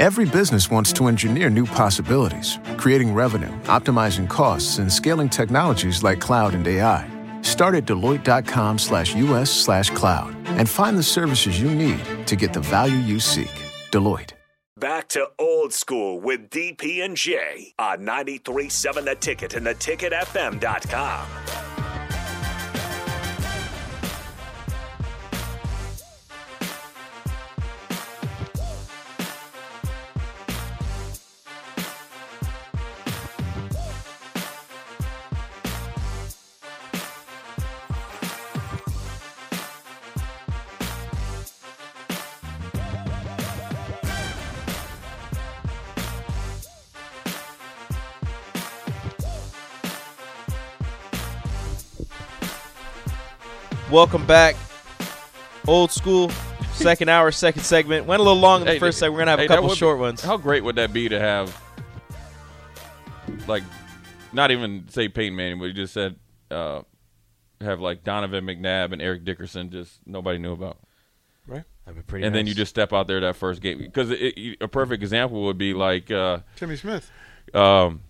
Every 0.00 0.24
business 0.24 0.70
wants 0.70 0.94
to 0.94 1.08
engineer 1.08 1.50
new 1.50 1.66
possibilities, 1.66 2.58
creating 2.78 3.12
revenue, 3.12 3.52
optimizing 3.64 4.30
costs, 4.30 4.78
and 4.78 4.90
scaling 4.90 5.28
technologies 5.28 6.02
like 6.02 6.22
cloud 6.22 6.54
and 6.54 6.66
AI. 6.66 7.06
Start 7.42 7.74
at 7.74 7.84
Deloitte.com 7.84 8.78
slash 8.78 9.14
US 9.14 9.50
slash 9.50 9.90
cloud 9.90 10.34
and 10.56 10.66
find 10.66 10.96
the 10.96 11.02
services 11.02 11.60
you 11.60 11.70
need 11.70 12.00
to 12.26 12.34
get 12.34 12.54
the 12.54 12.60
value 12.60 12.96
you 12.96 13.20
seek. 13.20 13.52
Deloitte. 13.90 14.32
Back 14.78 15.06
to 15.08 15.26
old 15.38 15.74
school 15.74 16.18
with 16.18 16.48
DP 16.48 17.04
and 17.04 17.14
J 17.14 17.74
on 17.78 17.98
93.7 17.98 19.04
The 19.04 19.16
Ticket 19.16 19.52
and 19.52 19.66
theticketfm.com. 19.66 21.26
Welcome 53.90 54.24
back. 54.26 54.54
Old 55.66 55.90
school, 55.90 56.30
second 56.72 57.08
hour, 57.08 57.32
second 57.32 57.62
segment. 57.62 58.06
Went 58.06 58.20
a 58.20 58.22
little 58.22 58.38
long 58.40 58.60
in 58.60 58.66
the 58.66 58.72
Hey, 58.74 58.78
first 58.78 58.98
segment. 58.98 59.14
We're 59.14 59.18
gonna 59.20 59.30
have 59.32 59.38
hey, 59.40 59.44
a 59.46 59.48
couple 59.48 59.64
would 59.64 59.70
be- 59.74 59.78
short 59.78 59.98
ones. 59.98 60.22
How 60.22 60.36
great 60.36 60.62
would 60.64 60.76
that 60.76 60.92
be 60.92 61.08
to 61.08 61.18
have, 61.18 61.60
like, 63.48 63.62
not 64.32 64.50
even 64.52 64.86
say 64.88 65.08
Peyton 65.08 65.34
Manning, 65.36 65.58
but 65.58 65.66
you 65.66 65.72
just 65.72 65.92
said 65.92 66.16
uh, 66.50 66.82
have 67.60 67.80
like 67.80 68.04
Donovan 68.04 68.44
McNabb 68.46 68.92
and 68.92 69.02
Eric 69.02 69.24
Dickerson, 69.24 69.70
just 69.70 69.98
nobody 70.06 70.38
knew 70.38 70.52
about, 70.52 70.78
Right? 71.46 71.64
That'd 71.84 72.00
be 72.00 72.02
pretty 72.06 72.26
and 72.26 72.34
then 72.34 72.46
you 72.46 72.54
just 72.54 72.70
step 72.70 72.92
out 72.92 73.08
there 73.08 73.20
that 73.20 73.36
first 73.36 73.60
game 73.60 73.78
because 73.78 74.10
it, 74.10 74.20
it, 74.20 74.56
a 74.60 74.68
perfect 74.68 75.02
example 75.02 75.42
would 75.46 75.58
be 75.58 75.74
like, 75.74 76.10
uh, 76.12 76.38
Timmy 76.56 76.76
Smith. 76.76 77.10
um, 77.54 78.02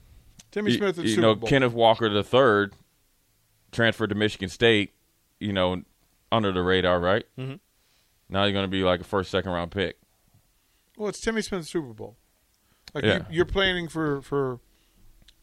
Timmy 0.51 0.77
Smith 0.77 0.99
at 0.99 1.05
you 1.05 1.11
Super 1.11 1.23
know, 1.23 1.35
Bowl. 1.37 1.49
Kenneth 1.49 1.73
Walker 1.73 2.09
the 2.11 2.23
third 2.23 2.75
transferred 3.73 4.09
to 4.11 4.15
Michigan 4.17 4.49
State, 4.51 4.93
you 5.41 5.53
know, 5.53 5.83
under 6.31 6.53
the 6.53 6.63
radar, 6.63 7.01
right? 7.01 7.25
Mm-hmm. 7.39 7.55
Now 8.29 8.45
you're 8.45 8.53
going 8.53 8.65
to 8.65 8.69
be 8.69 8.83
like 8.83 9.01
a 9.01 9.05
first, 9.05 9.31
second 9.31 9.51
round 9.51 9.73
pick. 9.73 9.97
well, 10.97 11.09
it's 11.09 11.21
Timmy 11.21 11.43
Smith 11.43 11.67
Super 11.67 11.93
Bowl. 11.93 12.17
Like 12.95 13.05
Yeah. 13.05 13.15
you, 13.19 13.25
you're 13.31 13.45
planning 13.47 13.89
for 13.89 14.21
for 14.23 14.61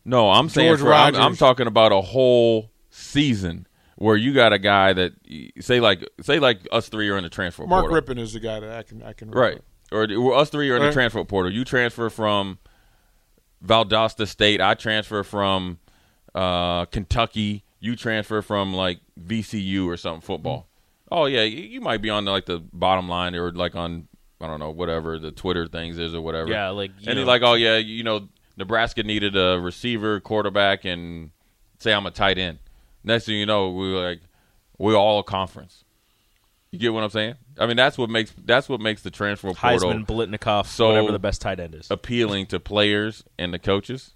No, 0.06 0.30
I'm 0.30 0.50
saying 0.50 0.78
for, 0.78 0.94
I'm, 0.94 1.16
I'm 1.16 1.36
talking 1.36 1.68
about 1.68 1.92
a 1.92 2.02
whole 2.02 2.72
season 2.90 3.68
where 3.95 4.16
you 4.16 4.34
got 4.34 4.53
a 4.53 4.59
guy 4.59 4.94
that 4.94 5.14
say 5.59 5.80
like 5.80 6.08
say 6.22 6.40
like 6.40 6.68
us 6.72 6.90
three 6.90 7.09
are 7.09 7.18
in 7.18 7.23
the 7.23 7.30
transfer 7.30 7.66
Mark 7.66 7.84
portal, 7.84 7.95
Rippon 7.95 8.18
is 8.18 8.34
the 8.34 8.40
guy 8.40 8.59
that 8.59 8.72
I 8.72 8.84
can 8.84 9.02
I 9.02 9.14
can 9.14 9.31
right? 9.31 9.59
Or 9.92 10.08
or 10.14 10.36
us 10.36 10.50
three 10.50 10.70
are 10.70 10.78
in 10.78 10.84
the 10.84 10.92
transfer 10.92 11.23
portal. 11.23 11.52
You 11.52 11.64
transfer 11.66 12.09
from 12.09 12.59
Valdosta 13.66 14.28
State. 14.28 14.62
I 14.62 14.73
transfer 14.75 15.23
from 15.23 15.80
uh, 16.36 16.86
Kentucky. 16.86 17.64
You 17.80 17.95
transfer 17.95 18.42
from 18.42 18.73
like 18.73 19.00
VCU 19.22 19.86
or 19.88 19.97
something 19.97 20.22
football. 20.22 20.67
Oh 21.11 21.25
yeah, 21.25 21.44
you, 21.44 21.61
you 21.64 21.81
might 21.81 22.02
be 22.02 22.09
on 22.09 22.25
like 22.25 22.45
the 22.45 22.59
bottom 22.73 23.08
line 23.08 23.36
or 23.36 23.52
like 23.52 23.75
on 23.75 24.08
I 24.42 24.47
don't 24.47 24.59
know 24.59 24.72
whatever 24.72 25.17
the 25.19 25.31
Twitter 25.31 25.67
things 25.67 25.97
is 25.97 26.14
or 26.14 26.22
whatever. 26.22 26.50
Yeah, 26.50 26.69
like, 26.69 26.92
you 27.00 27.09
and 27.09 27.19
know- 27.19 27.25
like, 27.25 27.42
oh 27.44 27.53
yeah, 27.53 27.78
you 27.78 28.03
know, 28.03 28.28
Nebraska 28.58 29.03
needed 29.03 29.36
a 29.38 29.59
receiver, 29.59 30.19
quarterback, 30.19 30.86
and 30.86 31.31
say 31.80 31.94
I'm 31.94 32.06
a 32.06 32.11
tight 32.11 32.38
end. 32.38 32.59
Next 33.03 33.25
thing 33.25 33.36
you 33.36 33.45
know, 33.45 33.69
we 33.72 33.94
were 33.94 34.02
like 34.09 34.22
we're 34.78 34.96
all 34.96 35.19
a 35.19 35.24
conference. 35.24 35.84
You 36.72 36.80
get 36.80 36.94
what 36.94 37.03
I'm 37.03 37.09
saying? 37.09 37.35
I 37.57 37.66
mean, 37.66 37.78
that's 37.78 37.97
what 37.97 38.09
makes 38.09 38.34
that's 38.44 38.68
what 38.68 38.81
makes 38.81 39.01
the 39.01 39.09
transfer 39.12 39.53
portal 39.53 39.91
Heisman, 39.94 40.06
Biletnikoff, 40.06 40.66
So- 40.66 40.90
whatever 40.90 41.12
the 41.12 41.19
best 41.19 41.41
tight 41.41 41.59
end 41.59 41.75
is. 41.75 41.88
appealing 41.90 42.47
to 42.47 42.59
players 42.59 43.24
and 43.40 43.53
the 43.53 43.59
coaches. 43.59 44.13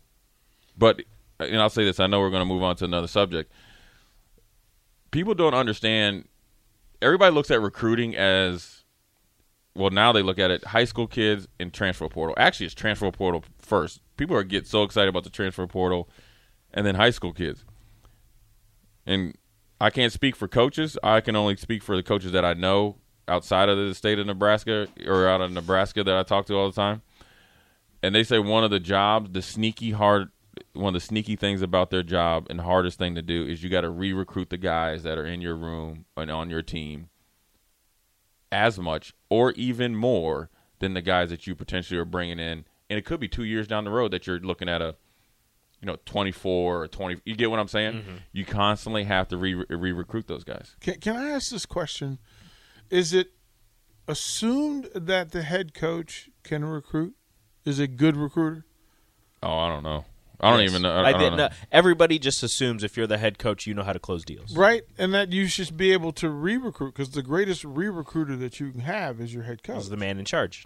But 0.77 1.03
and 1.45 1.61
I'll 1.61 1.69
say 1.69 1.83
this, 1.83 1.99
I 1.99 2.07
know 2.07 2.19
we're 2.19 2.29
going 2.29 2.41
to 2.41 2.53
move 2.53 2.63
on 2.63 2.75
to 2.77 2.85
another 2.85 3.07
subject. 3.07 3.51
People 5.11 5.33
don't 5.33 5.53
understand 5.53 6.27
everybody 7.01 7.33
looks 7.33 7.51
at 7.51 7.61
recruiting 7.61 8.15
as 8.15 8.83
well 9.73 9.89
now 9.89 10.11
they 10.11 10.21
look 10.21 10.37
at 10.37 10.51
it 10.51 10.63
high 10.65 10.83
school 10.83 11.07
kids 11.07 11.47
and 11.59 11.73
transfer 11.73 12.07
portal. 12.07 12.35
Actually, 12.37 12.67
it's 12.67 12.75
transfer 12.75 13.11
portal 13.11 13.43
first. 13.57 14.01
People 14.17 14.35
are 14.35 14.43
get 14.43 14.67
so 14.67 14.83
excited 14.83 15.09
about 15.09 15.23
the 15.23 15.29
transfer 15.29 15.65
portal 15.67 16.09
and 16.73 16.85
then 16.85 16.95
high 16.95 17.09
school 17.09 17.33
kids. 17.33 17.65
And 19.05 19.35
I 19.79 19.89
can't 19.89 20.13
speak 20.13 20.35
for 20.35 20.47
coaches. 20.47 20.97
I 21.03 21.21
can 21.21 21.35
only 21.35 21.55
speak 21.55 21.83
for 21.83 21.95
the 21.95 22.03
coaches 22.03 22.31
that 22.33 22.45
I 22.45 22.53
know 22.53 22.97
outside 23.27 23.69
of 23.69 23.77
the 23.77 23.95
state 23.95 24.19
of 24.19 24.27
Nebraska 24.27 24.87
or 25.05 25.27
out 25.27 25.41
of 25.41 25.51
Nebraska 25.51 26.03
that 26.03 26.15
I 26.15 26.23
talk 26.23 26.45
to 26.47 26.55
all 26.55 26.69
the 26.69 26.75
time 26.75 27.01
and 28.03 28.15
they 28.15 28.23
say 28.23 28.39
one 28.39 28.63
of 28.63 28.71
the 28.71 28.79
jobs, 28.79 29.31
the 29.31 29.41
sneaky 29.41 29.91
hard, 29.91 30.29
one 30.73 30.89
of 30.89 31.01
the 31.01 31.05
sneaky 31.05 31.35
things 31.35 31.61
about 31.61 31.89
their 31.89 32.03
job 32.03 32.47
and 32.49 32.61
hardest 32.61 32.97
thing 32.97 33.15
to 33.15 33.21
do 33.21 33.45
is 33.45 33.63
you 33.63 33.69
got 33.69 33.81
to 33.81 33.89
re-recruit 33.89 34.49
the 34.49 34.57
guys 34.57 35.03
that 35.03 35.17
are 35.17 35.25
in 35.25 35.41
your 35.41 35.55
room 35.55 36.05
and 36.17 36.29
on 36.29 36.49
your 36.49 36.61
team 36.61 37.09
as 38.51 38.77
much 38.77 39.13
or 39.29 39.51
even 39.53 39.95
more 39.95 40.49
than 40.79 40.93
the 40.93 41.01
guys 41.01 41.29
that 41.29 41.47
you 41.47 41.55
potentially 41.55 41.99
are 41.99 42.05
bringing 42.05 42.39
in, 42.39 42.65
and 42.89 42.99
it 42.99 43.05
could 43.05 43.19
be 43.19 43.27
two 43.27 43.43
years 43.43 43.67
down 43.67 43.85
the 43.85 43.91
road 43.91 44.11
that 44.11 44.27
you're 44.27 44.39
looking 44.39 44.67
at 44.67 44.81
a, 44.81 44.95
you 45.79 45.85
know, 45.85 45.97
24 46.05 46.81
or 46.81 46.87
20. 46.87 47.21
You 47.23 47.35
get 47.35 47.49
what 47.49 47.59
I'm 47.59 47.67
saying? 47.67 47.93
Mm-hmm. 47.93 48.15
You 48.33 48.45
constantly 48.45 49.05
have 49.05 49.27
to 49.29 49.37
re- 49.37 49.53
re-recruit 49.53 50.27
those 50.27 50.43
guys. 50.43 50.75
Can, 50.81 50.95
can 50.99 51.15
I 51.15 51.29
ask 51.29 51.51
this 51.51 51.65
question? 51.65 52.19
Is 52.89 53.13
it 53.13 53.31
assumed 54.07 54.89
that 54.93 55.31
the 55.31 55.43
head 55.43 55.73
coach 55.73 56.29
can 56.43 56.65
recruit? 56.65 57.15
Is 57.63 57.79
a 57.79 57.87
good 57.87 58.17
recruiter? 58.17 58.65
Oh, 59.43 59.57
I 59.59 59.69
don't 59.69 59.83
know. 59.83 60.05
I 60.41 60.51
don't 60.51 60.61
even 60.61 60.81
know. 60.81 60.91
I, 60.91 61.09
I 61.09 61.11
did- 61.13 61.19
don't 61.19 61.37
know. 61.37 61.47
no, 61.47 61.53
everybody 61.71 62.19
just 62.19 62.41
assumes 62.43 62.83
if 62.83 62.97
you're 62.97 63.07
the 63.07 63.17
head 63.17 63.37
coach, 63.37 63.67
you 63.67 63.73
know 63.73 63.83
how 63.83 63.93
to 63.93 63.99
close 63.99 64.25
deals. 64.25 64.55
Right? 64.55 64.83
And 64.97 65.13
that 65.13 65.31
you 65.31 65.47
should 65.47 65.77
be 65.77 65.93
able 65.93 66.11
to 66.13 66.29
re 66.29 66.57
recruit 66.57 66.93
because 66.93 67.11
the 67.11 67.21
greatest 67.23 67.63
re 67.63 67.87
recruiter 67.87 68.35
that 68.37 68.59
you 68.59 68.71
can 68.71 68.81
have 68.81 69.21
is 69.21 69.33
your 69.33 69.43
head 69.43 69.63
coach. 69.63 69.77
Is 69.77 69.89
the 69.89 69.97
man 69.97 70.19
in 70.19 70.25
charge. 70.25 70.65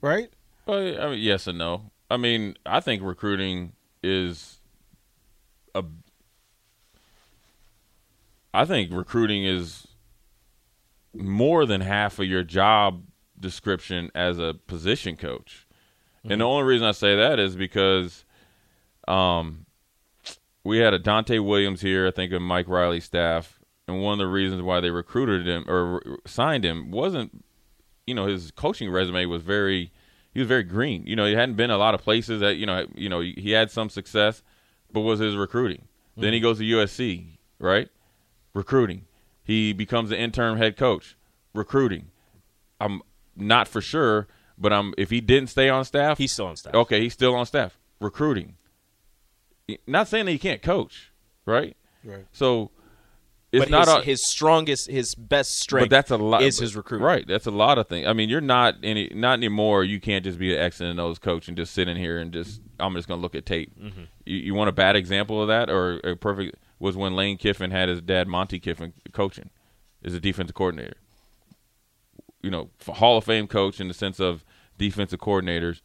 right? 0.00 0.30
Well, 0.66 1.00
I 1.00 1.10
mean, 1.10 1.18
yes 1.18 1.46
and 1.46 1.58
no. 1.58 1.90
I 2.10 2.16
mean, 2.16 2.56
I 2.66 2.80
think 2.80 3.02
recruiting 3.02 3.72
is 4.02 4.60
a. 5.74 5.84
I 8.54 8.64
think 8.66 8.92
recruiting 8.92 9.44
is 9.44 9.88
more 11.14 11.64
than 11.64 11.80
half 11.80 12.18
of 12.18 12.26
your 12.26 12.42
job 12.42 13.04
description 13.40 14.10
as 14.14 14.38
a 14.38 14.54
position 14.66 15.16
coach, 15.16 15.66
and 16.22 16.32
mm-hmm. 16.32 16.38
the 16.40 16.44
only 16.44 16.64
reason 16.64 16.86
I 16.86 16.92
say 16.92 17.16
that 17.16 17.38
is 17.38 17.56
because, 17.56 18.24
um, 19.08 19.66
we 20.64 20.78
had 20.78 20.94
a 20.94 20.98
Donte 20.98 21.44
Williams 21.44 21.80
here, 21.80 22.06
I 22.06 22.10
think, 22.10 22.32
of 22.32 22.42
Mike 22.42 22.68
Riley's 22.68 23.04
staff, 23.04 23.58
and 23.88 24.00
one 24.00 24.14
of 24.14 24.18
the 24.18 24.26
reasons 24.26 24.62
why 24.62 24.80
they 24.80 24.90
recruited 24.90 25.46
him 25.46 25.64
or 25.68 26.02
signed 26.26 26.64
him 26.64 26.90
wasn't 26.90 27.44
you 28.06 28.14
know 28.14 28.26
his 28.26 28.50
coaching 28.52 28.90
resume 28.90 29.26
was 29.26 29.42
very 29.42 29.92
he 30.32 30.40
was 30.40 30.48
very 30.48 30.62
green. 30.62 31.06
You 31.06 31.16
know, 31.16 31.26
he 31.26 31.34
hadn't 31.34 31.56
been 31.56 31.70
a 31.70 31.76
lot 31.76 31.94
of 31.94 32.02
places 32.02 32.40
that 32.40 32.56
you 32.56 32.66
know 32.66 32.86
you 32.94 33.08
know 33.08 33.20
he, 33.20 33.50
had 33.50 33.70
some 33.70 33.88
success, 33.88 34.42
but 34.90 35.00
was 35.00 35.20
his 35.20 35.36
recruiting. 35.36 35.88
Then 36.16 36.32
he 36.32 36.40
goes 36.40 36.58
to 36.58 36.64
USC, 36.64 37.38
right? 37.58 37.88
Recruiting. 38.54 39.06
He 39.44 39.72
becomes 39.72 40.10
the 40.10 40.18
interim 40.18 40.58
head 40.58 40.76
coach. 40.76 41.16
Recruiting. 41.54 42.10
I'm 42.80 43.02
not 43.36 43.68
for 43.68 43.80
sure, 43.80 44.26
but 44.58 44.72
I'm 44.72 44.94
if 44.96 45.10
he 45.10 45.20
didn't 45.20 45.48
stay 45.48 45.68
on 45.68 45.84
staff, 45.84 46.18
He's 46.18 46.32
still 46.32 46.46
on 46.46 46.56
staff. 46.56 46.74
okay. 46.74 47.00
He's 47.00 47.14
still 47.14 47.34
on 47.34 47.46
staff. 47.46 47.78
Recruiting. 48.00 48.56
Not 49.86 50.08
saying 50.08 50.26
that 50.26 50.32
he 50.32 50.38
can't 50.38 50.62
coach, 50.62 51.12
right? 51.46 51.76
Right. 52.04 52.26
So 52.32 52.70
it's 53.52 53.66
but 53.66 53.70
not 53.70 53.86
his, 53.86 53.96
a, 53.96 54.00
his 54.02 54.26
strongest, 54.26 54.90
his 54.90 55.14
best 55.14 55.60
strength. 55.60 55.84
but 55.84 55.90
that's 55.90 56.10
a 56.10 56.16
lot. 56.16 56.42
Is 56.42 56.58
his 56.58 56.74
recruiting 56.74 57.04
right? 57.04 57.26
That's 57.26 57.46
a 57.46 57.50
lot 57.50 57.76
of 57.76 57.86
things. 57.86 58.06
I 58.06 58.14
mean, 58.14 58.30
you're 58.30 58.40
not 58.40 58.76
any 58.82 59.10
not 59.14 59.34
anymore. 59.34 59.84
You 59.84 60.00
can't 60.00 60.24
just 60.24 60.38
be 60.38 60.54
an 60.54 60.60
X 60.60 60.80
and 60.80 60.98
O's 60.98 61.18
coach 61.18 61.48
and 61.48 61.56
just 61.56 61.74
sit 61.74 61.86
in 61.86 61.98
here 61.98 62.18
and 62.18 62.32
just 62.32 62.62
I'm 62.80 62.94
just 62.94 63.08
going 63.08 63.18
to 63.18 63.22
look 63.22 63.34
at 63.34 63.44
tape. 63.44 63.78
Mm-hmm. 63.78 64.04
You, 64.24 64.36
you 64.38 64.54
want 64.54 64.70
a 64.70 64.72
bad 64.72 64.96
example 64.96 65.42
of 65.42 65.48
that, 65.48 65.68
or 65.68 66.00
a 66.02 66.16
perfect 66.16 66.56
was 66.78 66.96
when 66.96 67.14
Lane 67.14 67.36
Kiffin 67.36 67.70
had 67.70 67.90
his 67.90 68.00
dad 68.00 68.26
Monte 68.26 68.58
Kiffin 68.58 68.94
coaching 69.12 69.50
as 70.02 70.14
a 70.14 70.20
defensive 70.20 70.54
coordinator. 70.54 70.96
You 72.42 72.50
know, 72.50 72.70
Hall 72.86 73.18
of 73.18 73.24
Fame 73.24 73.46
coach 73.46 73.80
in 73.80 73.86
the 73.86 73.94
sense 73.94 74.18
of 74.18 74.44
defensive 74.78 75.20
coordinators 75.20 75.82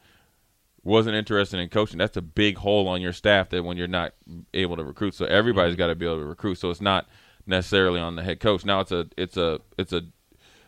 wasn't 0.87 1.15
interested 1.15 1.59
in 1.59 1.67
coaching. 1.69 1.97
That's 1.97 2.17
a 2.17 2.21
big 2.21 2.57
hole 2.57 2.87
on 2.87 3.01
your 3.01 3.11
staff 3.11 3.49
that 3.49 3.63
when 3.63 3.75
you're 3.77 3.87
not 3.87 4.13
able 4.53 4.77
to 4.77 4.83
recruit. 4.83 5.13
So 5.13 5.25
everybody's 5.25 5.75
got 5.75 5.87
to 5.87 5.95
be 5.95 6.05
able 6.05 6.19
to 6.19 6.25
recruit. 6.25 6.55
So 6.55 6.69
it's 6.69 6.81
not 6.81 7.07
necessarily 7.45 7.99
on 7.99 8.15
the 8.15 8.23
head 8.23 8.39
coach. 8.39 8.63
Now 8.65 8.79
it's 8.79 8.91
a 8.91 9.07
it's 9.17 9.35
a 9.35 9.59
it's 9.77 9.91
a 9.91 10.03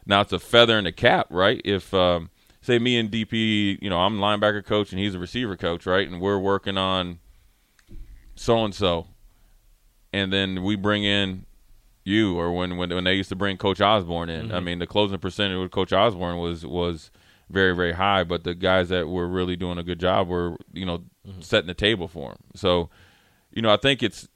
now 0.05 0.21
it's 0.21 0.33
a 0.33 0.39
feather 0.39 0.77
in 0.77 0.83
the 0.83 0.91
cap, 0.91 1.27
right? 1.29 1.61
If 1.63 1.93
um, 1.93 2.29
say 2.61 2.79
me 2.79 2.97
and 2.99 3.09
DP, 3.09 3.81
you 3.81 3.89
know, 3.89 3.99
I'm 3.99 4.19
linebacker 4.19 4.65
coach 4.65 4.91
and 4.91 4.99
he's 4.99 5.15
a 5.15 5.19
receiver 5.19 5.55
coach, 5.55 5.85
right? 5.85 6.07
And 6.07 6.19
we're 6.19 6.37
working 6.37 6.77
on 6.77 7.19
so 8.35 8.63
and 8.65 8.75
so, 8.75 9.07
and 10.11 10.33
then 10.33 10.63
we 10.63 10.75
bring 10.75 11.03
in 11.05 11.45
you, 12.03 12.37
or 12.37 12.51
when 12.51 12.75
when 12.75 12.89
when 12.89 13.05
they 13.05 13.13
used 13.13 13.29
to 13.29 13.35
bring 13.35 13.55
Coach 13.55 13.79
Osborne 13.79 14.29
in. 14.29 14.51
I 14.51 14.59
mean, 14.59 14.79
the 14.79 14.87
closing 14.87 15.19
percentage 15.19 15.59
with 15.59 15.71
Coach 15.71 15.93
Osborne 15.93 16.39
was 16.39 16.65
was 16.65 17.09
very 17.49 17.75
very 17.75 17.93
high, 17.93 18.23
but 18.23 18.43
the 18.43 18.55
guys 18.55 18.89
that 18.89 19.07
were 19.07 19.27
really 19.27 19.55
doing 19.55 19.77
a 19.77 19.83
good 19.83 19.99
job 19.99 20.27
were 20.27 20.55
you 20.73 20.85
know 20.85 20.99
mm-hmm. 21.27 21.41
setting 21.41 21.67
the 21.67 21.73
table 21.73 22.07
for 22.07 22.31
him. 22.31 22.37
So, 22.55 22.89
you 23.51 23.61
know, 23.61 23.71
I 23.71 23.77
think 23.77 24.03
it's 24.03 24.27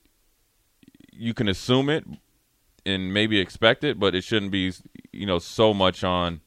you 1.11 1.33
can 1.33 1.47
assume 1.47 1.89
it 1.89 2.05
and 2.85 3.13
maybe 3.13 3.39
expect 3.39 3.83
it, 3.83 3.99
but 3.99 4.15
it 4.15 4.23
shouldn't 4.23 4.51
be 4.51 4.73
you 5.11 5.25
know 5.25 5.39
so 5.39 5.73
much 5.73 6.03
on 6.03 6.41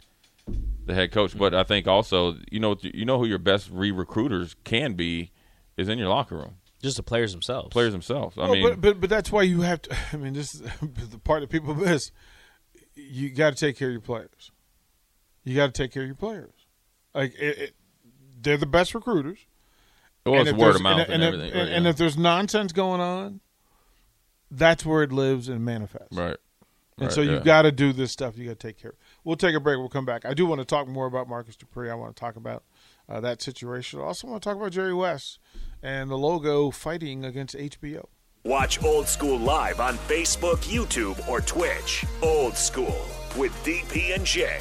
the 0.84 0.94
head 0.94 1.12
coach. 1.12 1.36
But 1.36 1.54
I 1.54 1.64
think 1.64 1.86
also 1.86 2.36
you 2.50 2.60
know 2.60 2.76
you 2.80 3.04
know 3.04 3.18
who 3.18 3.26
your 3.26 3.38
best 3.38 3.70
re 3.70 3.90
recruiters 3.90 4.54
can 4.64 4.94
be 4.94 5.30
is 5.76 5.88
in 5.88 5.98
your 5.98 6.08
locker 6.08 6.36
room, 6.36 6.56
Just 6.82 6.96
the 6.96 7.02
players 7.02 7.32
themselves. 7.32 7.68
players 7.70 7.92
themselves. 7.92 8.36
I 8.38 8.42
Well, 8.42 8.52
mean, 8.52 8.62
but, 8.62 8.80
but 8.80 9.00
but 9.02 9.10
that's 9.10 9.30
why 9.30 9.42
you 9.42 9.60
have 9.62 9.82
to. 9.82 9.96
I 10.12 10.16
mean, 10.16 10.32
this 10.32 10.54
is 10.54 10.60
the 11.10 11.18
part 11.18 11.42
that 11.42 11.50
people 11.50 11.74
miss. 11.74 12.10
You 12.94 13.30
got 13.30 13.50
to 13.50 13.56
take 13.56 13.76
care 13.76 13.88
of 13.88 13.92
your 13.92 14.00
players. 14.00 14.50
You 15.44 15.54
got 15.54 15.72
to 15.74 15.82
take 15.82 15.92
care 15.92 16.02
of 16.02 16.08
your 16.08 16.16
players. 16.16 16.50
Like 17.16 17.34
it, 17.34 17.58
it, 17.58 17.74
they're 18.40 18.56
the 18.56 18.66
best 18.66 18.94
recruiters. 18.94 19.38
well, 20.24 20.42
it's 20.42 20.50
if 20.50 20.56
word 20.56 20.76
of 20.76 20.82
mouth 20.82 21.00
and, 21.08 21.14
and, 21.14 21.22
if- 21.22 21.28
everything. 21.34 21.50
and- 21.52 21.60
right, 21.60 21.72
and 21.74 21.84
yeah. 21.84 21.90
if 21.90 21.96
there's 21.96 22.16
nonsense 22.16 22.72
going 22.72 23.00
on, 23.00 23.40
that's 24.50 24.84
where 24.86 25.02
it 25.02 25.10
lives 25.12 25.48
and 25.48 25.64
manifests. 25.64 26.16
right. 26.16 26.36
And 26.98 27.08
Right, 27.08 27.12
so 27.14 27.20
yeah. 27.20 27.32
you've 27.32 27.44
got 27.44 27.62
to 27.62 27.72
do 27.72 27.92
this 27.92 28.10
stuff. 28.10 28.38
You 28.38 28.46
got 28.46 28.58
to 28.58 28.66
take 28.68 28.78
care. 28.80 28.92
of 28.92 28.96
We'll 29.22 29.36
take 29.36 29.54
a 29.54 29.60
break. 29.60 29.76
We'll 29.76 29.90
come 29.90 30.06
back. 30.06 30.24
I 30.24 30.32
do 30.32 30.46
want 30.46 30.60
to 30.62 30.64
talk 30.64 30.88
more 30.88 31.04
about 31.04 31.28
Marcus 31.28 31.54
Dupree. 31.54 31.90
I 31.90 31.94
want 31.94 32.16
to 32.16 32.18
talk 32.18 32.36
about 32.36 32.62
uh, 33.06 33.20
that 33.20 33.42
situation. 33.42 34.00
I 34.00 34.04
also 34.04 34.26
want 34.28 34.42
to 34.42 34.48
talk 34.48 34.56
about 34.56 34.72
Jerry 34.72 34.94
West 34.94 35.38
and 35.82 36.08
the 36.10 36.16
logo 36.16 36.70
fighting 36.70 37.22
against 37.22 37.54
HBO. 37.54 38.06
Watch 38.46 38.82
Old 38.82 39.08
School 39.08 39.38
live 39.38 39.78
on 39.78 39.98
Facebook, 40.08 40.60
YouTube, 40.64 41.28
or 41.28 41.42
Twitch. 41.42 42.06
Old 42.22 42.56
School 42.56 43.04
with 43.36 43.52
DP 43.62 44.14
and 44.14 44.24
J 44.24 44.60